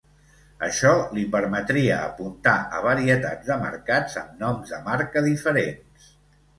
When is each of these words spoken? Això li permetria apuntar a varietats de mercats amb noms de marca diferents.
Això 0.67 0.93
li 1.17 1.25
permetria 1.35 1.99
apuntar 2.07 2.55
a 2.79 2.81
varietats 2.87 3.53
de 3.53 3.61
mercats 3.69 4.19
amb 4.27 4.45
noms 4.45 4.77
de 4.77 4.85
marca 4.93 5.29
diferents. 5.33 6.15